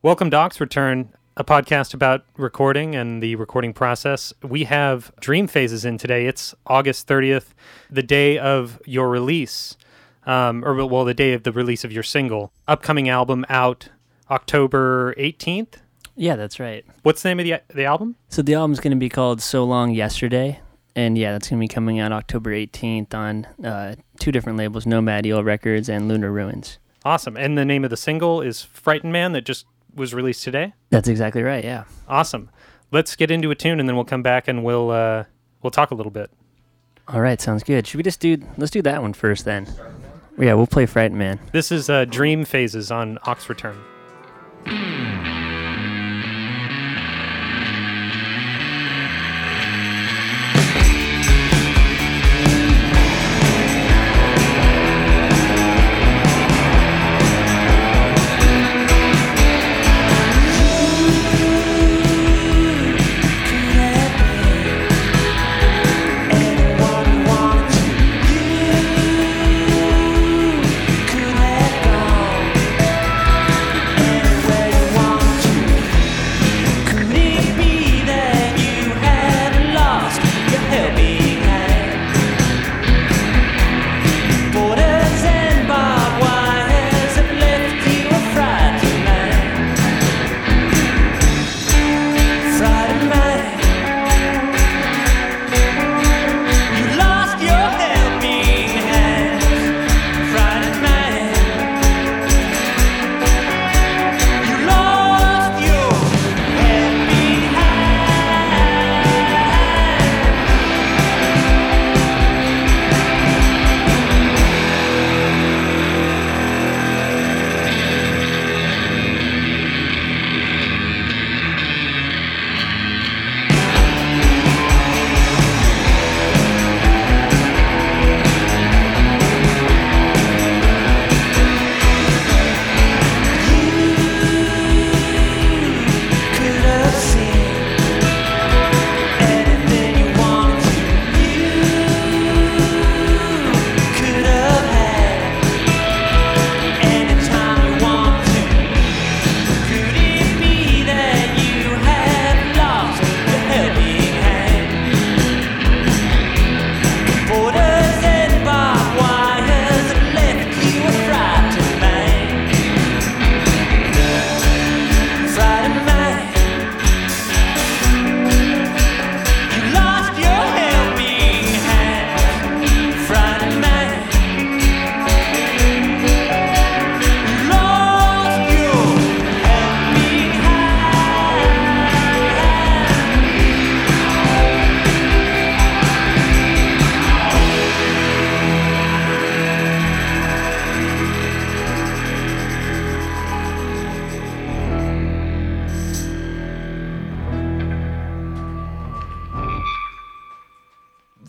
[0.00, 4.32] Welcome, Docs Return, a podcast about recording and the recording process.
[4.44, 6.26] We have Dream Phases in today.
[6.26, 7.46] It's August 30th,
[7.90, 9.76] the day of your release,
[10.24, 12.52] um, or well, the day of the release of your single.
[12.68, 13.88] Upcoming album out
[14.30, 15.78] October 18th.
[16.14, 16.84] Yeah, that's right.
[17.02, 18.14] What's the name of the, the album?
[18.28, 20.60] So the album's going to be called So Long Yesterday.
[20.94, 24.86] And yeah, that's going to be coming out October 18th on uh, two different labels
[24.86, 26.78] Nomad Eel Records and Lunar Ruins.
[27.04, 27.36] Awesome.
[27.36, 30.74] And the name of the single is Frightened Man that just was released today?
[30.90, 31.84] That's exactly right, yeah.
[32.08, 32.50] Awesome.
[32.90, 35.24] Let's get into a tune and then we'll come back and we'll uh,
[35.62, 36.30] we'll talk a little bit.
[37.08, 37.86] All right, sounds good.
[37.86, 39.66] Should we just do let's do that one first then?
[40.38, 41.40] Yeah, we'll play Frightened Man.
[41.52, 43.76] This is uh, Dream Phases on Aux Return.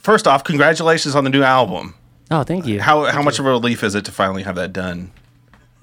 [0.09, 1.93] First off, congratulations on the new album.
[2.31, 2.81] Oh, thank you.
[2.81, 3.43] How how Thank much you.
[3.43, 5.11] of a relief is it to finally have that done?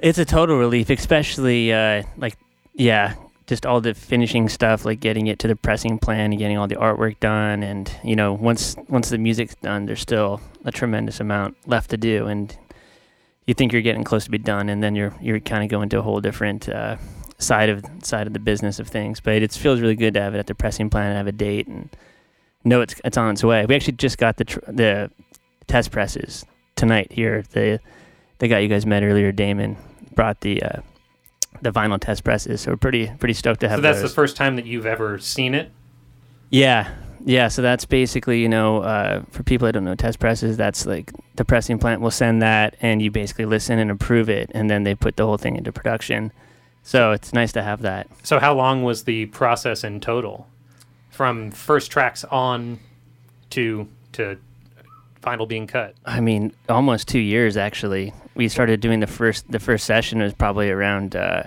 [0.00, 2.36] It's a total relief, especially uh, like
[2.74, 3.14] yeah,
[3.46, 6.66] just all the finishing stuff, like getting it to the pressing plan and getting all
[6.66, 11.20] the artwork done, and you know once once the music's done, there's still a tremendous
[11.20, 12.56] amount left to do, and
[13.46, 15.88] you think you're getting close to be done, and then you're you're kind of going
[15.90, 16.96] to a whole different uh,
[17.38, 19.20] side of side of the business of things.
[19.20, 21.32] But it feels really good to have it at the pressing plan and have a
[21.32, 21.88] date and
[22.68, 23.64] know it's it's on its way.
[23.66, 25.10] We actually just got the tr- the
[25.66, 26.44] test presses
[26.74, 27.42] tonight here.
[27.50, 27.80] The
[28.38, 29.76] the guy you guys met earlier, Damon,
[30.14, 30.80] brought the uh,
[31.62, 32.60] the vinyl test presses.
[32.60, 34.10] So we're pretty pretty stoked to have So that's those.
[34.10, 35.70] the first time that you've ever seen it.
[36.50, 36.90] Yeah,
[37.24, 37.48] yeah.
[37.48, 41.12] So that's basically, you know, uh, for people that don't know test presses, that's like
[41.34, 44.84] the pressing plant will send that, and you basically listen and approve it, and then
[44.84, 46.32] they put the whole thing into production.
[46.82, 48.06] So it's nice to have that.
[48.22, 50.46] So how long was the process in total,
[51.16, 52.78] from first tracks on
[53.50, 54.36] to to
[55.22, 55.94] final being cut?
[56.04, 58.12] I mean, almost two years actually.
[58.34, 61.44] We started doing the first the first session was probably around uh,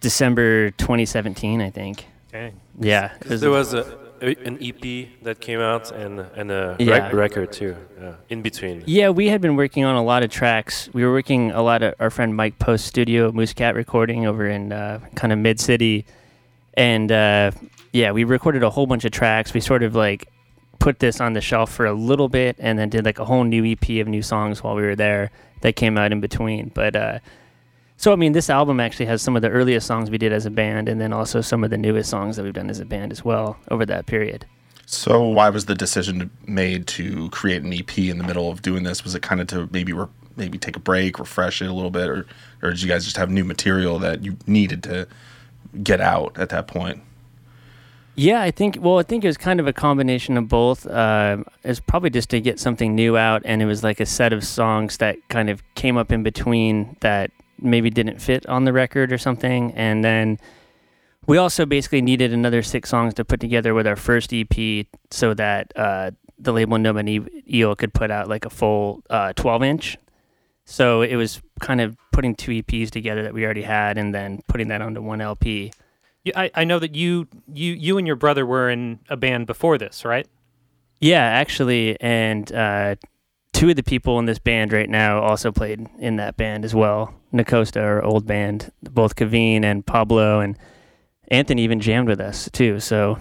[0.00, 2.06] December 2017, I think.
[2.32, 2.58] Dang.
[2.80, 6.92] Yeah, it There was a, a, an EP that came out and and a Yeah.
[6.98, 7.76] rec- record too.
[8.00, 8.14] Yeah.
[8.30, 8.82] In between.
[8.86, 10.88] Yeah, we had been working on a lot of tracks.
[10.94, 14.48] We were working a lot at our friend Mike Post studio, Moose Cat Recording, over
[14.48, 16.06] in uh, kind of mid city,
[16.74, 17.50] and uh,
[17.92, 19.52] yeah, we recorded a whole bunch of tracks.
[19.54, 20.28] We sort of like
[20.78, 23.44] put this on the shelf for a little bit, and then did like a whole
[23.44, 25.30] new EP of new songs while we were there
[25.60, 26.70] that came out in between.
[26.74, 27.18] But uh,
[27.96, 30.46] So I mean, this album actually has some of the earliest songs we did as
[30.46, 32.84] a band, and then also some of the newest songs that we've done as a
[32.84, 34.44] band as well over that period.
[34.86, 38.82] So why was the decision made to create an EP in the middle of doing
[38.82, 39.04] this?
[39.04, 40.06] Was it kind of to maybe re-
[40.36, 42.26] maybe take a break, refresh it a little bit, or
[42.62, 45.06] or did you guys just have new material that you needed to
[45.82, 47.02] get out at that point?
[48.14, 48.76] Yeah, I think.
[48.80, 50.86] Well, I think it was kind of a combination of both.
[50.86, 54.06] Uh, it was probably just to get something new out, and it was like a
[54.06, 58.64] set of songs that kind of came up in between that maybe didn't fit on
[58.64, 60.38] the record or something, and then
[61.26, 65.32] we also basically needed another six songs to put together with our first EP, so
[65.32, 67.02] that uh, the label Noma
[67.50, 69.96] Eel could put out like a full uh, 12 inch.
[70.64, 74.42] So it was kind of putting two EPs together that we already had, and then
[74.48, 75.72] putting that onto one LP.
[76.24, 79.46] Yeah, I, I know that you you you and your brother were in a band
[79.46, 80.26] before this, right?
[81.00, 82.94] Yeah, actually, and uh,
[83.52, 86.74] two of the people in this band right now also played in that band as
[86.74, 87.12] well.
[87.32, 90.56] Nacosta, our old band, both Kaveen and Pablo, and
[91.28, 92.78] Anthony even jammed with us too.
[92.78, 93.18] So,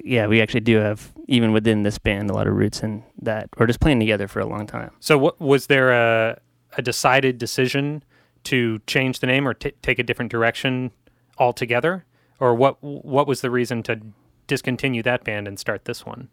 [0.00, 3.48] yeah, we actually do have even within this band a lot of roots in that,
[3.56, 4.90] or just playing together for a long time.
[5.00, 6.40] So, what was there a
[6.76, 8.02] a decided decision
[8.42, 10.90] to change the name or t- take a different direction
[11.38, 12.04] altogether?
[12.44, 13.98] Or what what was the reason to
[14.46, 16.28] discontinue that band and start this one?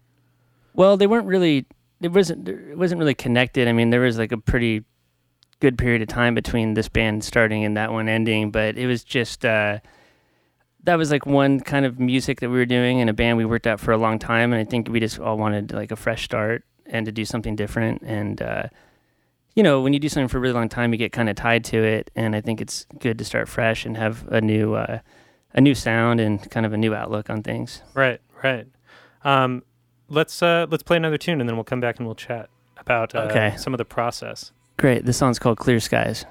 [0.74, 1.64] Well, they weren't really.
[2.02, 2.46] It wasn't.
[2.46, 3.66] It wasn't really connected.
[3.66, 4.84] I mean, there was like a pretty
[5.60, 9.02] good period of time between this band starting and that one ending, but it was
[9.02, 9.44] just.
[9.46, 9.78] Uh,
[10.84, 13.44] that was like one kind of music that we were doing in a band we
[13.46, 15.96] worked out for a long time, and I think we just all wanted like a
[15.96, 18.02] fresh start and to do something different.
[18.02, 18.64] And uh,
[19.54, 21.36] you know, when you do something for a really long time, you get kind of
[21.36, 24.74] tied to it, and I think it's good to start fresh and have a new.
[24.74, 24.98] Uh,
[25.54, 27.82] a new sound and kind of a new outlook on things.
[27.94, 28.66] Right, right.
[29.24, 29.62] Um,
[30.08, 33.14] let's uh, let's play another tune and then we'll come back and we'll chat about
[33.14, 33.54] uh, okay.
[33.56, 34.52] some of the process.
[34.76, 35.04] Great.
[35.04, 36.24] This song's called Clear Skies.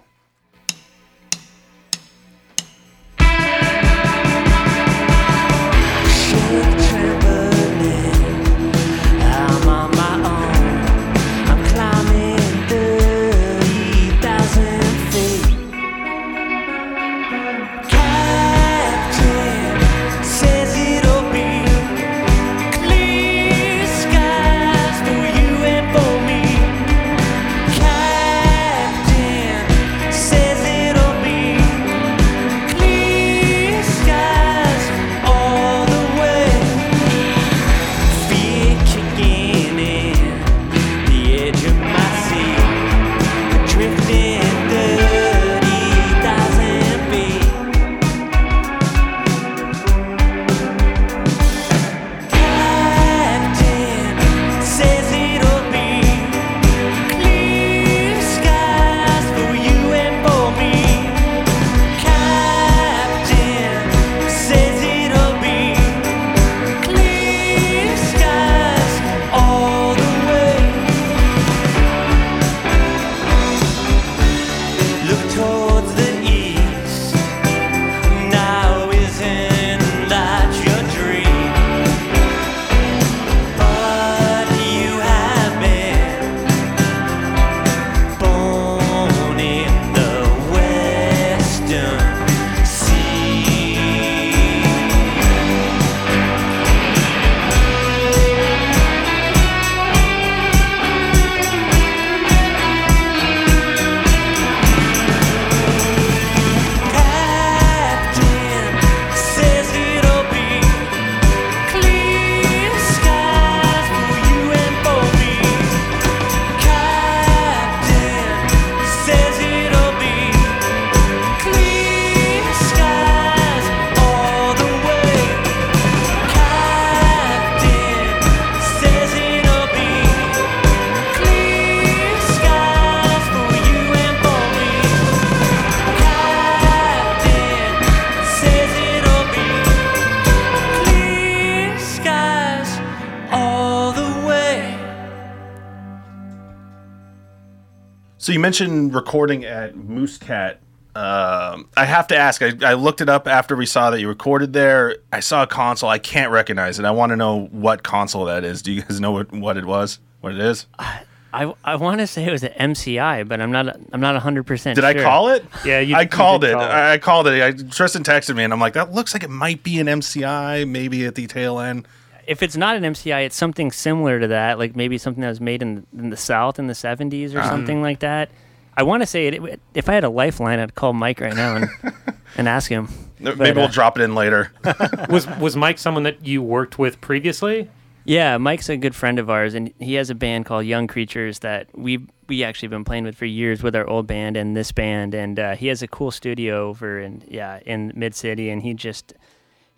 [148.21, 150.57] So you mentioned recording at Moosecat.
[150.93, 152.43] Um, I have to ask.
[152.43, 154.97] I, I, looked it up after we saw that you recorded there.
[155.11, 155.89] I saw a console.
[155.89, 156.85] I can't recognize it.
[156.85, 158.61] I want to know what console that is.
[158.61, 159.97] Do you guys know what, what it was?
[160.19, 160.67] What it is?
[160.77, 161.01] I
[161.33, 164.45] I, I want to say it was an MCI, but I'm not I'm not 100
[164.45, 164.75] percent.
[164.75, 164.99] Did sure.
[164.99, 165.43] I call it?
[165.65, 166.53] Yeah, you, I called it.
[166.53, 166.69] Call it.
[166.69, 167.41] I called it.
[167.41, 170.67] I, Tristan texted me, and I'm like, that looks like it might be an MCI,
[170.67, 171.87] maybe at the tail end
[172.27, 175.41] if it's not an MCI, it's something similar to that, like maybe something that was
[175.41, 178.29] made in in the South in the '70s or um, something like that.
[178.75, 179.59] I want to say it.
[179.73, 181.69] If I had a lifeline, I'd call Mike right now and,
[182.37, 182.87] and ask him.
[183.19, 184.51] Maybe But, we'll uh, drop it in later.
[185.09, 187.69] was was Mike someone that you worked with previously?
[188.03, 191.39] Yeah, Mike's a good friend of ours, and he has a band called Young Creatures
[191.39, 194.71] that we we actually been playing with for years with our old band and this
[194.71, 195.13] band.
[195.13, 198.73] And uh, he has a cool studio over in yeah in Mid City, and he
[198.73, 199.13] just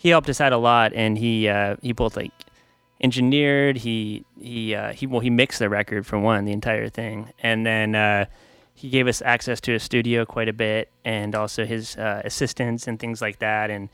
[0.03, 0.91] he helped us out a lot.
[0.93, 2.33] And he uh, he both like
[2.99, 7.31] engineered, he he uh, he well he mixed the record for one, the entire thing,
[7.39, 7.95] and then.
[7.95, 8.25] Uh,
[8.75, 12.87] he gave us access to his studio quite a bit, and also his uh, assistants
[12.87, 13.69] and things like that.
[13.69, 13.87] And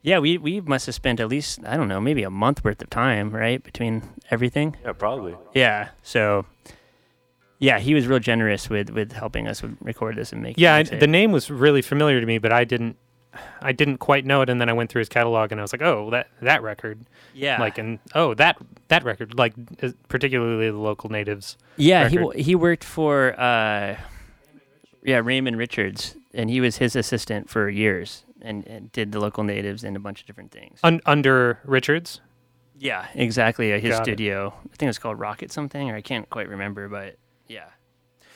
[0.00, 2.82] yeah, we we must have spent at least I don't know, maybe a month worth
[2.82, 4.76] of time, right, between everything.
[4.82, 5.36] Yeah, probably.
[5.54, 5.90] Yeah.
[6.02, 6.46] So
[7.58, 10.56] yeah, he was real generous with with helping us record this and make.
[10.58, 12.96] Yeah, I, mix the name was really familiar to me, but I didn't
[13.60, 14.48] I didn't quite know it.
[14.50, 17.00] And then I went through his catalog and I was like, oh, that that record,
[17.34, 18.56] yeah, like, and oh, that
[18.88, 19.54] that record, like,
[20.08, 21.56] particularly the local natives.
[21.76, 22.28] yeah, he record.
[22.30, 23.96] w- he worked for uh,
[25.02, 29.44] yeah Raymond Richards, and he was his assistant for years, and, and did the local
[29.44, 30.80] natives and a bunch of different things.
[30.82, 32.20] Un- under Richards.
[32.78, 33.72] yeah, exactly.
[33.72, 34.04] Uh, his Got it.
[34.04, 37.16] studio, I think it was called Rocket something, or I can't quite remember, but
[37.48, 37.66] yeah.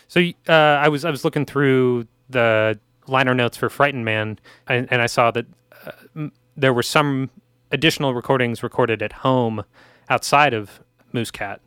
[0.09, 4.87] So uh, I was I was looking through the liner notes for Frightened Man, and,
[4.91, 5.47] and I saw that
[5.87, 7.31] uh, m- there were some
[7.71, 9.65] additional recordings recorded at home
[10.09, 10.81] outside of
[11.13, 11.61] Moose Cat.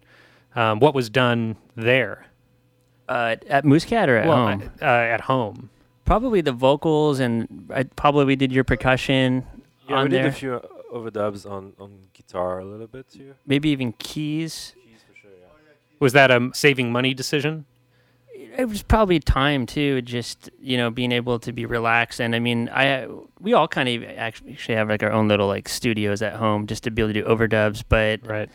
[0.55, 2.25] Um, what was done there?
[3.07, 4.71] Uh, at Moose Cat or at well, home?
[4.81, 5.69] uh, at home.
[6.05, 9.45] Probably the vocals, and I probably we did your percussion
[9.87, 10.61] Yeah, on we did a few uh,
[10.93, 13.33] overdubs on, on guitar a little bit too.
[13.45, 14.73] Maybe even keys.
[14.75, 15.47] Keys for sure, yeah.
[15.99, 17.65] Was that a saving money decision?
[18.57, 22.19] It was probably time too, just you know, being able to be relaxed.
[22.19, 23.07] And I mean, I
[23.39, 26.83] we all kind of actually have like our own little like studios at home just
[26.83, 27.83] to be able to do overdubs.
[27.87, 28.49] But Right.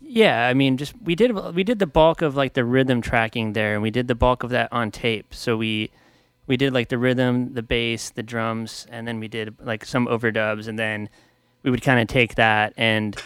[0.00, 3.52] yeah, I mean, just we did we did the bulk of like the rhythm tracking
[3.52, 5.32] there, and we did the bulk of that on tape.
[5.32, 5.90] So we
[6.46, 10.06] we did like the rhythm, the bass, the drums, and then we did like some
[10.06, 11.08] overdubs, and then
[11.62, 13.16] we would kind of take that and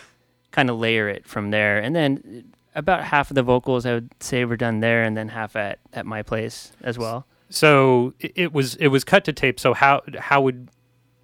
[0.50, 4.10] kind of layer it from there, and then about half of the vocals I would
[4.20, 7.26] say were done there, and then half at at my place as well.
[7.48, 9.58] So it, it was it was cut to tape.
[9.60, 10.68] So how how would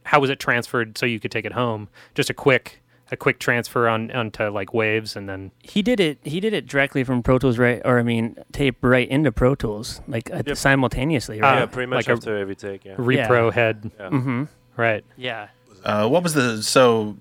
[0.05, 1.89] how was it transferred so you could take it home?
[2.15, 6.19] Just a quick a quick transfer on onto like waves and then He did it.
[6.25, 7.81] He did it directly from Pro Tools, right?
[7.85, 10.57] Or I mean, tape right into Pro Tools, like uh, Yep.
[10.57, 11.59] simultaneously, Ah, right?
[11.61, 12.97] yeah, pretty much like a- after every take, yeah.
[12.97, 13.91] repro head.
[14.01, 14.09] yeah.
[14.09, 14.45] mm-hmm.
[14.77, 15.05] Right.
[15.17, 15.49] Yeah.
[15.85, 17.17] Uh, what was the so?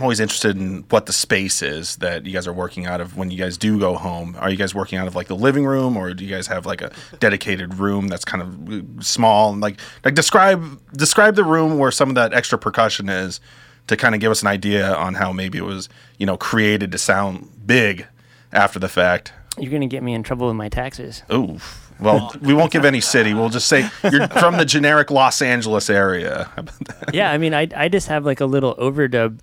[0.00, 3.18] I'm always interested in what the space is that you guys are working out of
[3.18, 4.34] when you guys do go home.
[4.38, 6.64] Are you guys working out of like the living room, or do you guys have
[6.64, 9.52] like a dedicated room that's kind of uh, small?
[9.52, 13.40] And like, like describe describe the room where some of that extra percussion is
[13.88, 16.90] to kind of give us an idea on how maybe it was you know created
[16.92, 18.06] to sound big
[18.54, 19.34] after the fact.
[19.58, 21.24] You're gonna get me in trouble with my taxes.
[21.30, 21.58] Ooh.
[22.00, 23.34] Well, we won't give any city.
[23.34, 26.48] We'll just say you're from the generic Los Angeles area.
[27.12, 29.40] yeah, I mean, I I just have like a little overdub,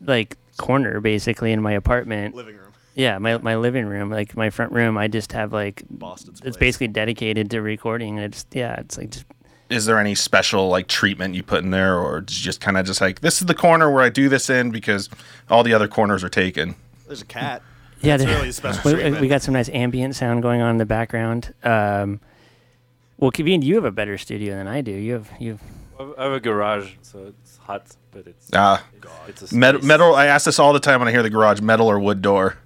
[0.00, 2.34] like corner basically in my apartment.
[2.34, 2.72] living room.
[2.94, 4.98] Yeah, my my living room, like my front room.
[4.98, 6.56] I just have like Boston's it's place.
[6.56, 8.16] basically dedicated to recording.
[8.18, 9.26] And it's yeah, it's like just
[9.68, 12.84] is there any special like treatment you put in there or it's just kind of
[12.84, 15.08] just like this is the corner where i do this in because
[15.48, 16.74] all the other corners are taken
[17.06, 17.62] There's a cat.
[18.00, 18.14] yeah.
[18.16, 19.20] It's there- really a special we, treatment.
[19.20, 21.54] we got some nice ambient sound going on in the background.
[21.62, 22.18] Um,
[23.16, 24.90] well, Kevin, you have a better studio than I do.
[24.90, 25.58] You have you.
[26.00, 28.84] Have I have- a garage, so it's hot, but it's ah
[29.28, 31.30] it's, it's a metal, metal i ask this all the time when i hear the
[31.30, 32.56] garage metal or wood door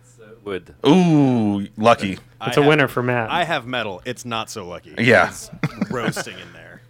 [0.00, 0.74] It's uh, wood.
[0.86, 3.30] ooh lucky It's I a have- winner for Matt.
[3.30, 4.00] I have metal.
[4.04, 4.94] It's not so lucky.
[4.98, 5.28] Yeah.
[5.28, 5.50] It's
[5.90, 6.82] roasting in there.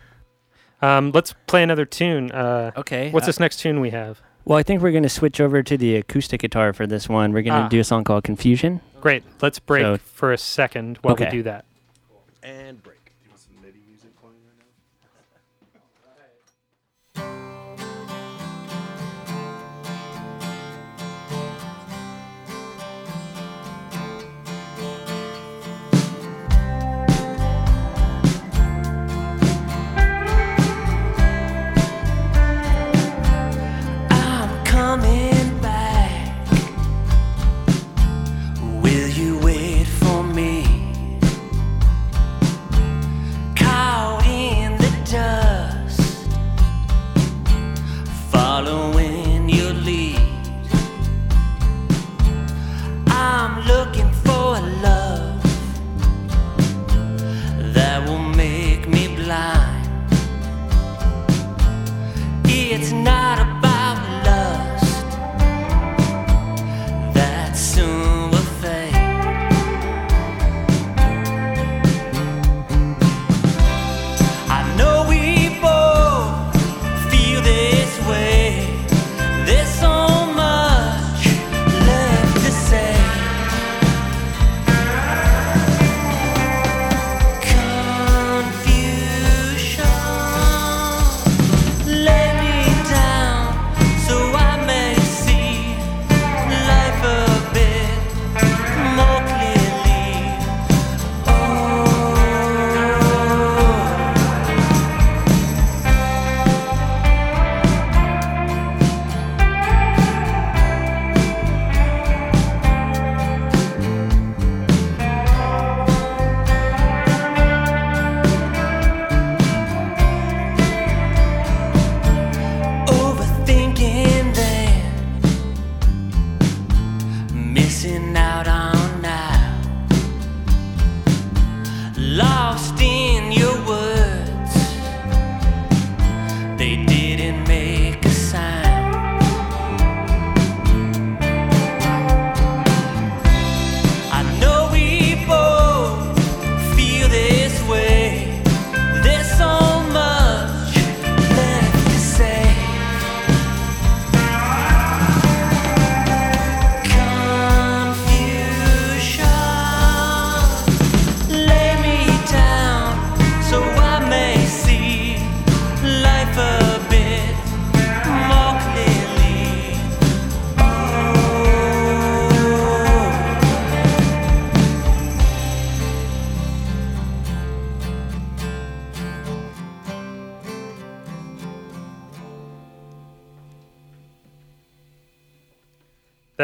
[0.82, 2.32] um, let's play another tune.
[2.32, 3.10] Uh, Okay.
[3.10, 4.20] what's uh, this next tune we have?
[4.46, 7.32] Well, I think we're going to switch over to the acoustic guitar for this one.
[7.32, 7.68] We're going to Ah.
[7.68, 8.80] do a song called Confusion.
[9.00, 9.22] Great.
[9.42, 11.64] Let's break So- for a second while we do that.
[12.42, 12.95] And break.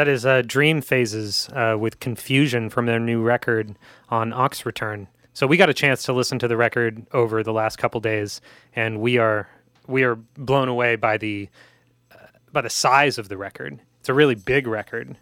[0.03, 3.77] That is uh, Dream Phases uh, with Confusion from their new record
[4.09, 5.07] on Aux Return.
[5.31, 8.41] So we got a chance to listen to the record over the last couple days,
[8.75, 9.47] and we are
[9.87, 11.47] we are blown away by the
[12.11, 12.17] uh,
[12.51, 13.79] by the size of the record.
[14.01, 15.15] It's a really big record,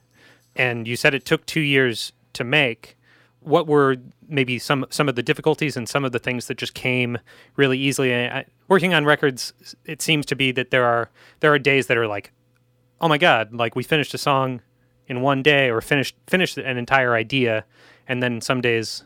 [0.55, 2.97] and you said it took two years to make.
[3.41, 6.73] What were maybe some some of the difficulties and some of the things that just
[6.73, 7.19] came
[7.55, 8.15] really easily?
[8.15, 9.53] I, working on records,
[9.85, 12.31] it seems to be that there are there are days that are like,
[12.99, 14.59] oh my god, like we finished a song
[15.07, 17.65] in one day or finish finished an entire idea,
[18.07, 19.03] and then some days,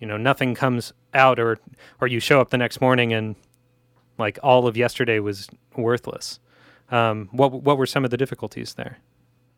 [0.00, 1.58] you know, nothing comes out, or
[2.00, 3.36] or you show up the next morning and
[4.18, 6.38] like all of yesterday was worthless.
[6.90, 8.98] Um, what what were some of the difficulties there?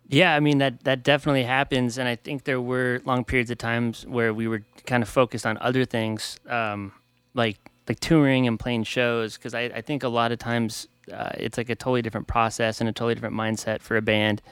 [0.08, 3.58] Yeah, I mean that that definitely happens, and I think there were long periods of
[3.58, 6.92] times where we were kind of focused on other things, um,
[7.34, 9.36] like like touring and playing shows.
[9.36, 12.80] Because I, I think a lot of times uh, it's like a totally different process
[12.80, 14.42] and a totally different mindset for a band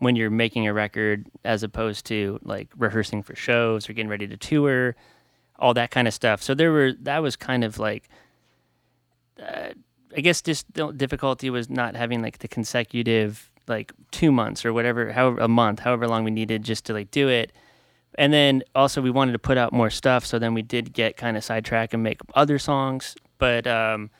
[0.00, 4.26] when you're making a record as opposed to like rehearsing for shows or getting ready
[4.26, 4.96] to tour,
[5.58, 6.42] all that kind of stuff.
[6.42, 8.08] So there were that was kind of like.
[9.40, 9.70] Uh,
[10.16, 14.72] I guess just the difficulty was not having like the consecutive like two months or
[14.72, 17.52] whatever, however a month, however long we needed just to like do it.
[18.18, 21.16] And then also we wanted to put out more stuff, so then we did get
[21.16, 23.14] kind of sidetracked and make other songs.
[23.38, 24.10] But um,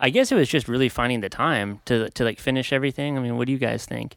[0.00, 3.16] I guess it was just really finding the time to to like finish everything.
[3.16, 4.16] I mean, what do you guys think?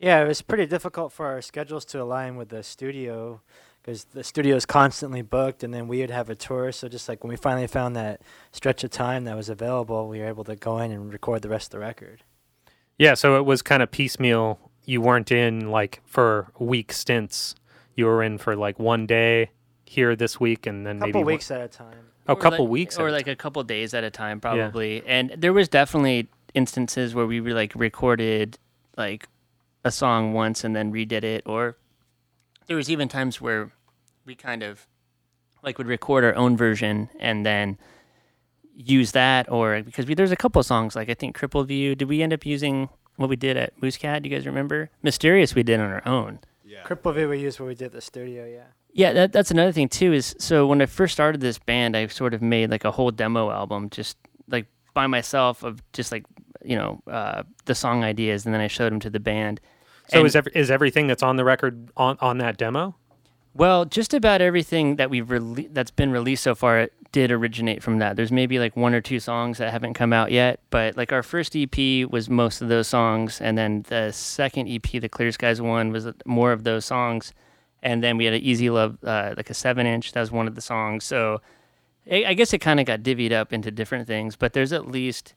[0.00, 3.40] Yeah, it was pretty difficult for our schedules to align with the studio
[3.82, 6.70] because the studio is constantly booked, and then we would have a tour.
[6.72, 8.20] So just like when we finally found that
[8.52, 11.48] stretch of time that was available, we were able to go in and record the
[11.48, 12.22] rest of the record.
[12.98, 14.58] Yeah, so it was kind of piecemeal.
[14.84, 17.54] You weren't in like for week stints.
[17.94, 19.50] You were in for like one day
[19.84, 22.04] here this week, and then A maybe couple one- weeks at a time.
[22.28, 24.38] Oh, a couple like- weeks, or at a like a couple days at a time,
[24.40, 25.02] probably.
[25.06, 28.58] And there was definitely instances where we were like recorded
[28.96, 29.28] like
[29.88, 31.76] a song once and then redid it, or
[32.66, 33.72] there was even times where
[34.24, 34.86] we kind of
[35.62, 37.78] like would record our own version and then
[38.74, 41.94] use that, or because we, there's a couple songs like I think Crippled View.
[41.96, 44.22] Did we end up using what we did at Moose Cat?
[44.22, 44.90] Do you guys remember?
[45.02, 46.38] Mysterious we did on our own.
[46.64, 46.84] Yeah.
[46.84, 48.66] Cripple V we used what we did at the studio, yeah.
[48.92, 50.12] Yeah, that, that's another thing too.
[50.12, 53.10] Is so when I first started this band, I sort of made like a whole
[53.10, 54.16] demo album, just
[54.48, 56.24] like by myself of just like
[56.64, 59.60] you know uh, the song ideas, and then I showed them to the band.
[60.10, 62.96] So And- is ev- is everything that's on the record on, on that demo?
[63.54, 67.98] Well, just about everything that we've rele- that's been released so far did originate from
[67.98, 68.14] that.
[68.16, 71.22] There's maybe like one or two songs that haven't come out yet, but like our
[71.22, 75.60] first EP was most of those songs, and then the second EP, the Clear Skies
[75.60, 77.32] one, was more of those songs,
[77.82, 80.12] and then we had an Easy Love, uh, like a seven inch.
[80.12, 81.04] That was one of the songs.
[81.04, 81.40] So
[82.10, 84.86] I, I guess it kind of got divvied up into different things, but there's at
[84.86, 85.34] least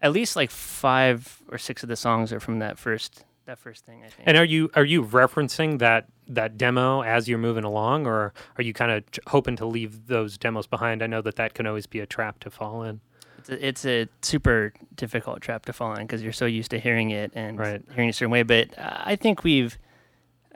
[0.00, 3.84] at least like five or six of the songs are from that first that first
[3.84, 4.02] thing.
[4.04, 4.22] I think.
[4.26, 8.62] And are you are you referencing that that demo as you're moving along, or are
[8.62, 11.02] you kind of ch- hoping to leave those demos behind?
[11.02, 13.00] I know that that can always be a trap to fall in.
[13.38, 16.78] It's a, it's a super difficult trap to fall in because you're so used to
[16.78, 17.82] hearing it and Right.
[17.92, 18.44] hearing it a certain way.
[18.44, 19.76] But I think we've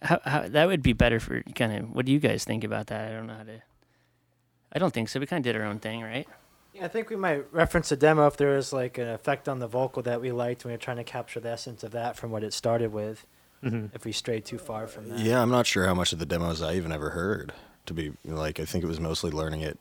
[0.02, 1.90] how, how, that would be better for kind of.
[1.90, 3.10] What do you guys think about that?
[3.10, 3.62] I don't know how to.
[4.72, 5.18] I don't think so.
[5.18, 6.28] We kind of did our own thing, right?
[6.76, 9.60] Yeah, I think we might reference a demo if there was like an effect on
[9.60, 12.16] the vocal that we liked and we were trying to capture the essence of that
[12.16, 13.24] from what it started with.
[13.62, 15.18] hmm If we stray too far from that.
[15.20, 17.52] Yeah, I'm not sure how much of the demos I even ever heard.
[17.86, 19.78] To be like, I think it was mostly learning it.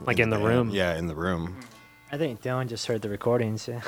[0.00, 0.48] Like in the band.
[0.48, 0.70] room.
[0.70, 1.60] Yeah, in the room.
[2.10, 3.80] I think Dylan just heard the recordings, yeah.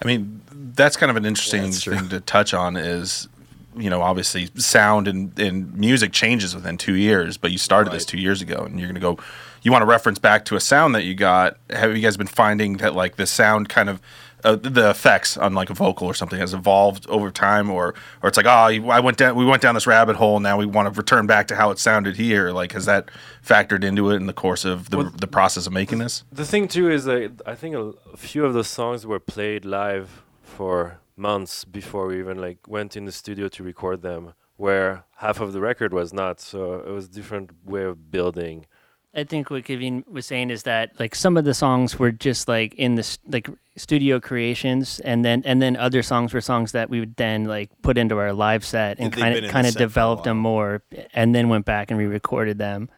[0.00, 0.40] I mean,
[0.74, 1.96] that's kind of an interesting that's true.
[1.96, 3.28] thing to touch on is,
[3.76, 8.04] you know, obviously sound and, and music changes within two years, but you started this
[8.04, 9.18] two years ago and you're going to go,
[9.62, 11.56] you want to reference back to a sound that you got.
[11.70, 14.00] Have you guys been finding that like the sound kind of,
[14.44, 18.28] uh, the effects on like a vocal or something has evolved over time or, or
[18.28, 20.40] it's like, oh, I went down, we went down this rabbit hole.
[20.40, 22.50] Now we want to return back to how it sounded here.
[22.50, 23.08] Like, has that
[23.44, 26.24] factored into it in the course of the, Well, the process of making this?
[26.32, 29.64] The thing too is that I think a, a few of the songs were played
[29.64, 35.04] live for months before we even like went in the studio to record them, where
[35.18, 36.40] half of the record was not.
[36.40, 38.66] So it was a different way of building.
[39.14, 42.48] I think what Kevin was saying is that like some of the songs were just
[42.48, 46.88] like in the like studio creations, and then and then other songs were songs that
[46.88, 49.80] we would then like put into our live set and kind of kind of set
[49.80, 52.88] for a developed them more, and then went back and re-recorded them.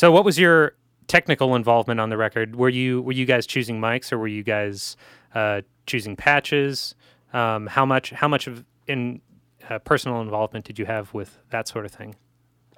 [0.00, 0.76] So, what was your
[1.08, 2.56] technical involvement on the record?
[2.56, 4.96] Were you were you guys choosing mics, or were you guys
[5.34, 6.94] uh, choosing patches?
[7.34, 9.20] Um, how much how much of in
[9.68, 12.16] uh, personal involvement did you have with that sort of thing?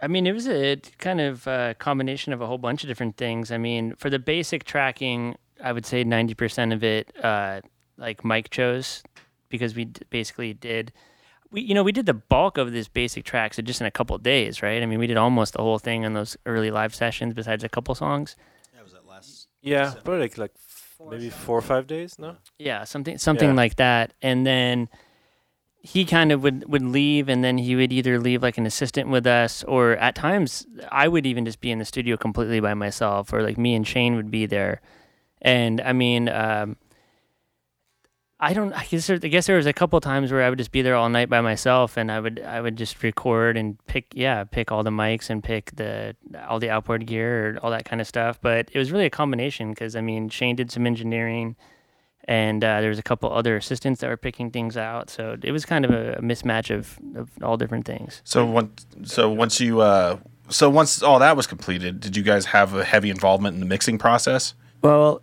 [0.03, 3.17] I mean, it was a kind of uh combination of a whole bunch of different
[3.17, 3.53] things.
[3.53, 7.61] I mean, for the basic tracking, I would say 90% of it, uh,
[7.99, 9.05] like Mike chose,
[9.49, 10.93] because we d- basically did,
[11.53, 14.17] we you know, we did the bulk of this basic tracks just in a couple
[14.17, 14.83] of days, right?
[14.83, 17.69] I mean, we did almost the whole thing in those early live sessions, besides a
[17.69, 18.35] couple songs.
[18.75, 19.49] Yeah, was that last?
[19.61, 22.19] Yeah, probably like like f- maybe four or five days.
[22.19, 22.37] No.
[22.59, 23.55] Yeah, something something Yeah.
[23.55, 24.15] like that.
[24.23, 24.89] And then
[25.85, 29.09] he kind of would would leave and then he would either leave like an assistant
[29.11, 32.75] with us or at times I would even just be in the studio completely by
[32.75, 34.81] myself or like me and Shane would be there.
[35.41, 36.77] And I mean um
[38.43, 40.59] I don't I guess there, I guess there was a couple times where I would
[40.59, 43.79] just be there all night by myself and I would I would just record and
[43.87, 46.17] pick yeah, pick all the mics and pick the
[46.49, 49.11] all the outboard gear or all that kind of stuff, but it was really a
[49.11, 51.55] combination cuz I mean Shane did some engineering
[52.25, 55.11] and uh, there was a couple other assistants that were picking things out.
[55.11, 58.23] So it was kind of a, a mismatch of, of all different things.
[58.25, 62.47] So once, so once you, uh, so once all that was completed, did you guys
[62.47, 64.55] have a heavy involvement in the mixing process?
[64.83, 65.23] Well,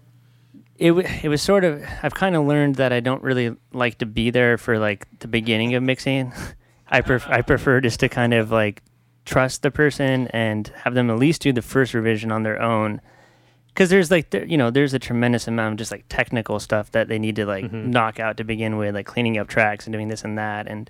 [0.80, 3.98] it w- it was sort of I've kind of learned that I don't really like
[4.00, 6.34] to be there for like the beginning of mixing.
[6.90, 8.82] I pref- I prefer just to kind of like
[9.26, 13.00] trust the person and have them at least do the first revision on their own.
[13.68, 16.92] Because there's like there, you know there's a tremendous amount of just like technical stuff
[16.92, 17.88] that they need to like Mhm.
[17.88, 20.90] knock out to begin with, like cleaning up tracks and doing this and that and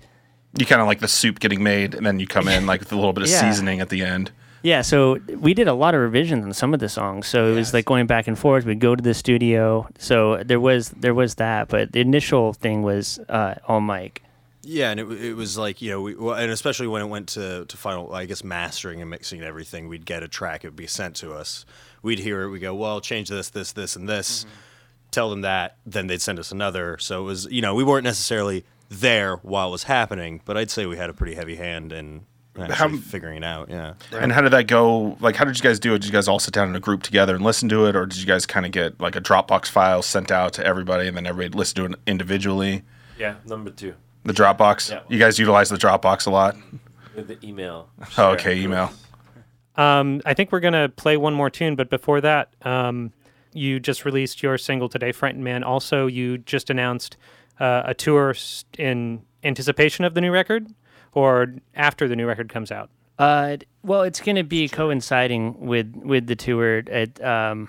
[0.58, 2.92] You kind of like the soup getting made, and then you come in like with
[2.92, 3.40] a little bit of Yeah.
[3.40, 4.30] seasoning at the end.
[4.62, 7.26] Yeah, so we did a lot of revisions on some of the songs.
[7.26, 8.64] So it was like going back and forth.
[8.64, 9.88] We'd go to the studio.
[9.98, 14.22] So there was there was that, but the initial thing was uh, all Mike.
[14.62, 17.28] Yeah, and it, it was like you know, we, well, and especially when it went
[17.30, 20.68] to, to final, I guess mastering and mixing and everything, we'd get a track, it
[20.68, 21.64] would be sent to us.
[22.02, 24.44] We'd hear it, we go, well, change this, this, this, and this.
[25.10, 26.98] Tell them that, then they'd send us another.
[26.98, 30.70] So it was, you know, we weren't necessarily there while it was happening, but I'd
[30.70, 32.26] say we had a pretty heavy hand in
[32.70, 33.70] How- figuring it out.
[33.70, 33.94] Yeah.
[34.12, 35.16] And how did that go?
[35.20, 36.00] Like, how did you guys do it?
[36.00, 38.06] Did you guys all sit down in a group together and listen to it, or
[38.06, 41.16] did you guys kind of get like a Dropbox file sent out to everybody, and
[41.16, 42.82] then everybody listen to it individually?
[43.18, 44.90] Yeah, number two The Dropbox.
[44.90, 45.00] Yeah.
[45.08, 46.56] You guys utilize the Dropbox a lot.
[47.14, 47.88] with the email.
[48.18, 48.92] Oh, okay, email.
[49.76, 53.12] Um, I think we're gonna play one more tune, but before that, um,
[53.52, 57.16] you just released your single today, "Frightened Man." Also, you just announced
[57.58, 58.34] uh, a tour
[58.78, 60.66] in anticipation of the new record,
[61.12, 62.90] or after the new record comes out.
[63.18, 66.78] Uh, well, it's going to be coinciding with with the tour.
[66.78, 67.68] It, um,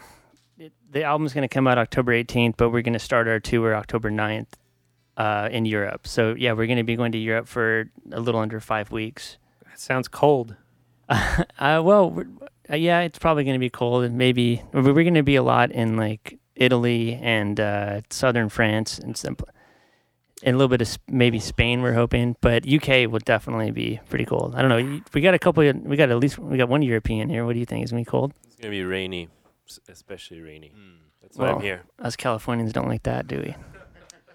[0.57, 3.39] it, the album's going to come out October 18th, but we're going to start our
[3.39, 4.47] tour October 9th
[5.17, 6.07] uh, in Europe.
[6.07, 9.37] So yeah, we're going to be going to Europe for a little under five weeks.
[9.67, 10.55] That sounds cold.
[11.59, 12.23] Uh, well,
[12.71, 15.35] uh, yeah, it's probably going to be cold, and maybe we're, we're going to be
[15.35, 19.35] a lot in like Italy and uh, southern France and some,
[20.43, 21.81] and a little bit of maybe Spain.
[21.81, 24.55] We're hoping, but UK will definitely be pretty cold.
[24.55, 25.01] I don't know.
[25.13, 25.67] We got a couple.
[25.67, 27.45] Of, we got at least we got one European here.
[27.45, 27.83] What do you think?
[27.83, 28.33] Is it gonna be cold?
[28.45, 29.29] It's gonna be rainy,
[29.89, 30.71] especially rainy.
[31.21, 31.83] That's why Well, I'm here.
[31.99, 33.55] Us Californians don't like that, do we?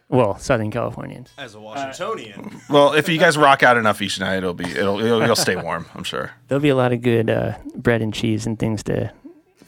[0.08, 1.32] Well, Southern Californians.
[1.36, 2.60] As a Washingtonian.
[2.70, 5.56] Well, if you guys rock out enough each night, it'll be it'll it'll, it'll stay
[5.56, 5.86] warm.
[5.94, 6.32] I'm sure.
[6.48, 9.12] There'll be a lot of good uh, bread and cheese and things to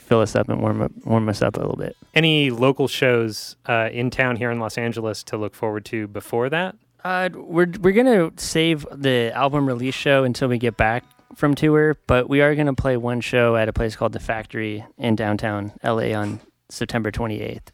[0.08, 1.96] fill us up and warm up, warm us up a little bit.
[2.14, 6.48] Any local shows uh, in town here in Los Angeles to look forward to before
[6.48, 6.76] that?
[7.04, 11.96] Uh, we're we're gonna save the album release show until we get back from tour,
[12.06, 15.72] but we are gonna play one show at a place called the Factory in downtown
[15.84, 16.40] LA on
[16.70, 17.68] September 28th,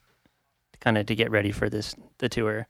[0.81, 2.67] kind of to get ready for this the tour.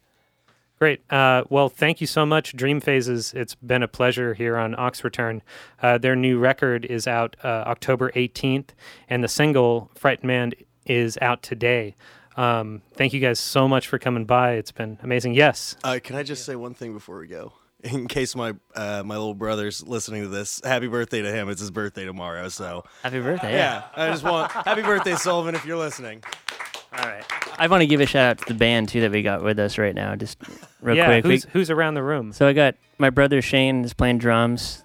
[0.77, 1.01] Great.
[1.09, 3.33] Uh, well, thank you so much, Dream Phases.
[3.33, 5.41] It's been a pleasure here on Aux Return.
[5.81, 8.69] Uh, their new record is out uh, October 18th,
[9.09, 10.51] and the single "Frightened Man"
[10.85, 11.95] is out today.
[12.35, 14.53] Um, thank you guys so much for coming by.
[14.53, 15.33] It's been amazing.
[15.33, 15.77] Yes.
[15.83, 17.53] Uh, can I just say one thing before we go?
[17.85, 21.49] In case my uh, my little brother's listening to this, happy birthday to him.
[21.49, 23.53] It's his birthday tomorrow, so Happy birthday!
[23.53, 23.83] yeah.
[23.95, 26.23] I just want happy birthday, Sullivan, if you're listening.
[26.97, 27.23] All right.
[27.57, 29.59] I want to give a shout out to the band too that we got with
[29.59, 30.37] us right now, just
[30.81, 31.05] real yeah.
[31.07, 31.23] quick.
[31.25, 32.31] We- Who's, who's around the room?
[32.33, 34.83] So I got my brother Shane is playing drums.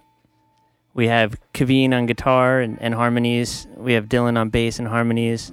[0.94, 3.66] We have Kaveen on guitar and, and harmonies.
[3.76, 5.52] We have Dylan on bass and harmonies.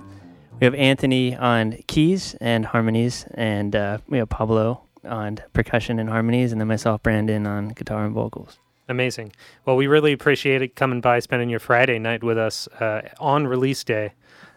[0.59, 6.09] We have Anthony on keys and harmonies, and uh, we have Pablo on percussion and
[6.09, 8.57] harmonies, and then myself, Brandon, on guitar and vocals.
[8.89, 9.33] Amazing.
[9.65, 13.45] Well, we really appreciate it coming by, spending your Friday night with us uh, on
[13.45, 14.13] release day.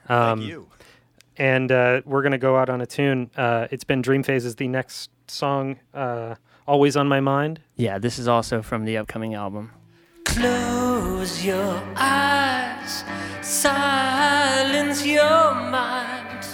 [0.09, 0.69] Um, Thank you.
[1.40, 3.31] And uh, we're gonna go out on a tune.
[3.35, 4.57] Uh, it's been Dream Phases.
[4.57, 6.35] The next song, uh,
[6.68, 7.61] always on my mind.
[7.76, 9.72] Yeah, this is also from the upcoming album.
[10.26, 13.05] Close your eyes,
[13.40, 16.44] silence your mind.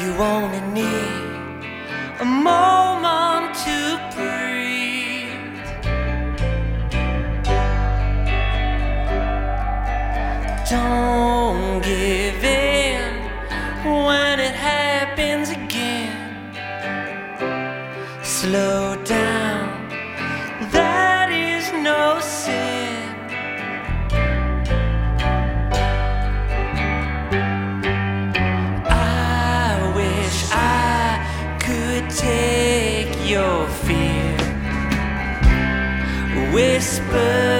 [0.00, 1.64] You only need
[2.18, 5.38] a moment to breathe.
[10.68, 12.21] Don't give
[37.12, 37.51] whisper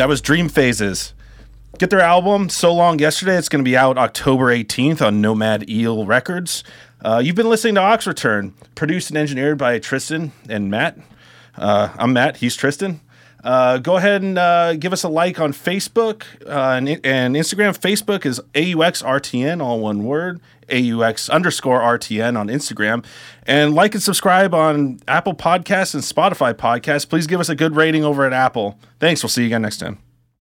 [0.00, 1.12] That was Dream Phases.
[1.76, 3.36] Get their album So Long Yesterday.
[3.36, 6.64] It's going to be out October 18th on Nomad Eel Records.
[7.04, 10.96] Uh, you've been listening to Aux Return, produced and engineered by Tristan and Matt.
[11.54, 12.38] Uh, I'm Matt.
[12.38, 13.02] He's Tristan.
[13.42, 17.76] Uh, go ahead and uh, give us a like on Facebook uh, and, and Instagram.
[17.78, 20.40] Facebook is AUXRTN, all one word.
[20.68, 23.04] AUX underscore RTN on Instagram.
[23.44, 27.08] And like and subscribe on Apple Podcasts and Spotify Podcasts.
[27.08, 28.78] Please give us a good rating over at Apple.
[29.00, 29.22] Thanks.
[29.22, 29.98] We'll see you again next time.